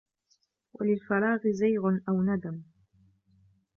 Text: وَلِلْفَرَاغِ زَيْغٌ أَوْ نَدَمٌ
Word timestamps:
وَلِلْفَرَاغِ 0.73 1.39
زَيْغٌ 1.51 1.99
أَوْ 2.09 2.21
نَدَمٌ 2.23 2.63